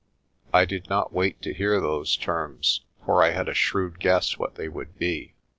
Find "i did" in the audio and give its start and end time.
0.51-0.89